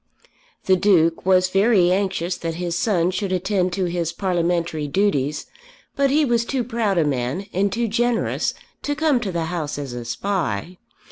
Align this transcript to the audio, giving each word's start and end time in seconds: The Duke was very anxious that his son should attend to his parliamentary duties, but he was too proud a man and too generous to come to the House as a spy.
The 0.65 0.75
Duke 0.75 1.27
was 1.27 1.49
very 1.49 1.91
anxious 1.91 2.35
that 2.37 2.55
his 2.55 2.75
son 2.75 3.11
should 3.11 3.31
attend 3.31 3.71
to 3.73 3.85
his 3.85 4.11
parliamentary 4.11 4.87
duties, 4.87 5.45
but 5.95 6.09
he 6.09 6.25
was 6.25 6.43
too 6.43 6.63
proud 6.63 6.97
a 6.97 7.05
man 7.05 7.45
and 7.53 7.71
too 7.71 7.87
generous 7.87 8.55
to 8.81 8.95
come 8.95 9.19
to 9.19 9.31
the 9.31 9.45
House 9.45 9.77
as 9.77 9.93
a 9.93 10.03
spy. 10.03 10.79